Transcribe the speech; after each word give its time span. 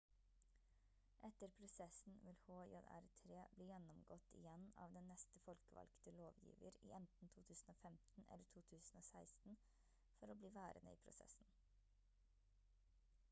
etter 1.27 1.49
prosessen 1.57 2.15
vil 2.21 2.37
hjr-3 2.53 3.41
bli 3.57 3.65
gjennomgått 3.67 4.31
igjen 4.39 4.63
av 4.85 4.95
den 4.97 5.11
neste 5.13 5.41
folkevalgte 5.43 6.13
lovgiver 6.21 6.79
i 6.87 6.91
enten 7.01 7.29
2015 7.35 8.25
eller 8.37 8.49
2016 8.55 9.59
for 10.17 10.33
å 10.35 10.39
bli 10.41 10.53
værende 10.57 10.97
i 10.97 10.99
prosessen 11.05 11.53